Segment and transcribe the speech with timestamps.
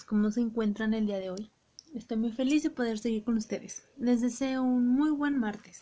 [0.00, 1.50] ¿cómo se encuentran el día de hoy?
[1.94, 3.86] Estoy muy feliz de poder seguir con ustedes.
[3.98, 5.78] Les deseo un muy buen martes.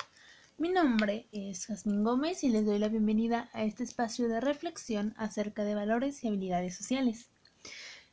[0.59, 5.15] Mi nombre es Jasmine Gómez y les doy la bienvenida a este espacio de reflexión
[5.17, 7.31] acerca de valores y habilidades sociales.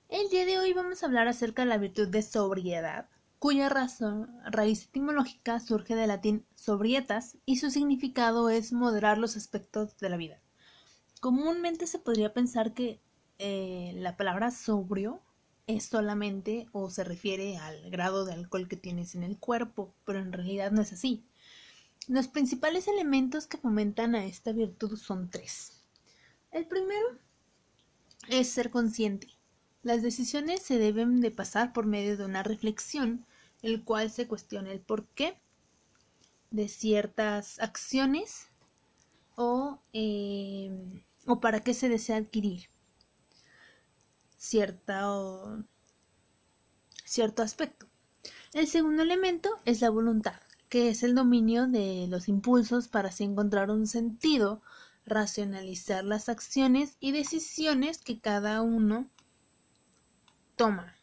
[0.08, 4.30] El día de hoy vamos a hablar acerca de la virtud de sobriedad, cuya razón,
[4.46, 10.18] raíz etimológica surge del latín sobrietas y su significado es moderar los aspectos de la
[10.18, 10.40] vida.
[11.22, 13.02] Comúnmente se podría pensar que
[13.40, 15.24] eh, la palabra sobrio
[15.68, 20.20] es solamente o se refiere al grado de alcohol que tienes en el cuerpo, pero
[20.20, 21.26] en realidad no es así.
[22.08, 25.84] Los principales elementos que fomentan a esta virtud son tres.
[26.52, 27.20] El primero
[28.30, 29.28] es ser consciente.
[29.84, 33.26] Las decisiones se deben de pasar por medio de una reflexión,
[33.62, 35.38] el cual se cuestiona el porqué
[36.50, 38.48] de ciertas acciones
[39.36, 40.72] o, eh,
[41.26, 42.70] o para qué se desea adquirir
[44.48, 45.60] cierto
[47.44, 47.88] aspecto.
[48.54, 50.40] El segundo elemento es la voluntad,
[50.70, 54.62] que es el dominio de los impulsos para así encontrar un sentido,
[55.06, 59.10] racionalizar las acciones y decisiones que cada uno
[60.56, 60.96] toma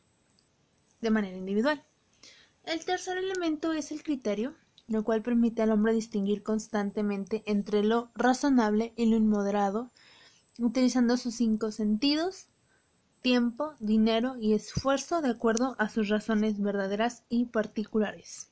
[1.03, 1.85] de manera individual.
[2.65, 4.55] El tercer elemento es el criterio,
[4.87, 9.91] lo cual permite al hombre distinguir constantemente entre lo razonable y lo inmoderado,
[10.59, 12.49] utilizando sus cinco sentidos
[13.25, 18.51] tiempo, dinero y esfuerzo de acuerdo a sus razones verdaderas y particulares.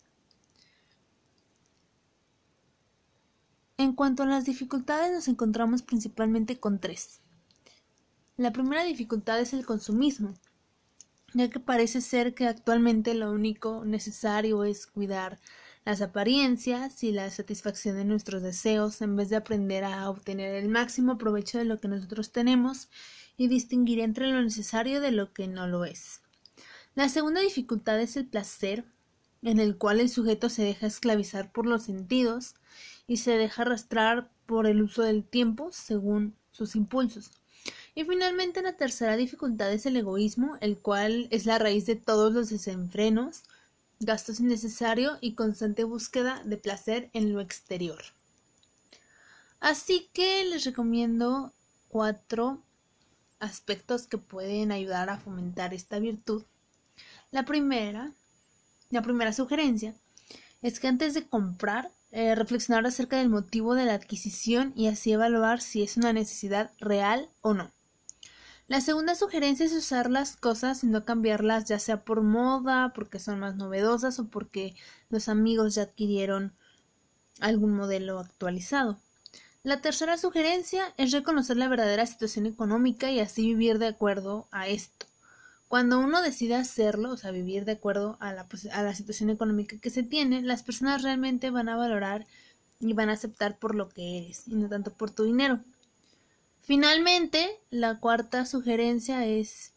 [3.76, 7.20] En cuanto a las dificultades nos encontramos principalmente con tres.
[8.38, 10.32] La primera dificultad es el consumismo,
[11.34, 15.38] ya que parece ser que actualmente lo único necesario es cuidar
[15.84, 20.68] las apariencias y la satisfacción de nuestros deseos en vez de aprender a obtener el
[20.68, 22.88] máximo provecho de lo que nosotros tenemos
[23.36, 26.20] y distinguir entre lo necesario de lo que no lo es.
[26.94, 28.84] La segunda dificultad es el placer,
[29.42, 32.54] en el cual el sujeto se deja esclavizar por los sentidos
[33.06, 37.30] y se deja arrastrar por el uso del tiempo según sus impulsos.
[37.94, 42.32] Y finalmente la tercera dificultad es el egoísmo, el cual es la raíz de todos
[42.32, 43.42] los desenfrenos,
[44.04, 48.02] gastos innecesarios y constante búsqueda de placer en lo exterior.
[49.60, 51.52] Así que les recomiendo
[51.88, 52.62] cuatro
[53.38, 56.44] aspectos que pueden ayudar a fomentar esta virtud.
[57.30, 58.12] La primera,
[58.90, 59.94] la primera sugerencia
[60.62, 65.12] es que antes de comprar, eh, reflexionar acerca del motivo de la adquisición y así
[65.12, 67.72] evaluar si es una necesidad real o no.
[68.72, 73.18] La segunda sugerencia es usar las cosas y no cambiarlas ya sea por moda, porque
[73.18, 74.74] son más novedosas o porque
[75.10, 76.54] los amigos ya adquirieron
[77.38, 78.98] algún modelo actualizado.
[79.62, 84.68] La tercera sugerencia es reconocer la verdadera situación económica y así vivir de acuerdo a
[84.68, 85.04] esto.
[85.68, 89.28] Cuando uno decide hacerlo, o sea, vivir de acuerdo a la, pues, a la situación
[89.28, 92.24] económica que se tiene, las personas realmente van a valorar
[92.80, 95.60] y van a aceptar por lo que eres y no tanto por tu dinero.
[96.62, 99.72] Finalmente, la cuarta sugerencia es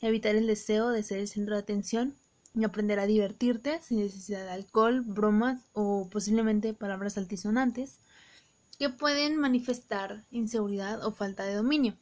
[0.00, 2.16] evitar el deseo de ser el centro de atención
[2.54, 7.98] y aprender a divertirte sin necesidad de alcohol, bromas o posiblemente palabras altisonantes
[8.78, 11.96] que pueden manifestar inseguridad o falta de dominio.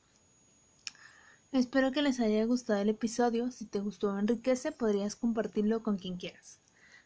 [1.53, 3.51] Espero que les haya gustado el episodio.
[3.53, 6.59] Si te gustó o enriquece, podrías compartirlo con quien quieras.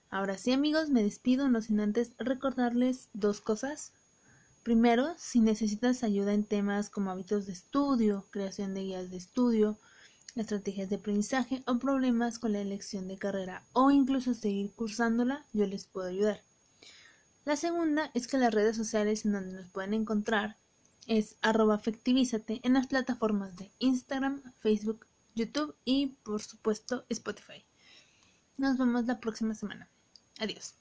[0.09, 3.93] Ahora sí, amigos, me despido, no sin antes recordarles dos cosas.
[4.63, 9.79] Primero, si necesitas ayuda en temas como hábitos de estudio, creación de guías de estudio,
[10.35, 15.67] estrategias de aprendizaje o problemas con la elección de carrera o incluso seguir cursándola, yo
[15.67, 16.43] les puedo ayudar.
[17.45, 20.57] La segunda es que las redes sociales en donde nos pueden encontrar
[21.07, 27.65] es arroba afectivízate en las plataformas de Instagram, Facebook, YouTube y por supuesto Spotify.
[28.59, 29.89] Nos vemos la próxima semana.
[30.39, 30.75] Adiós.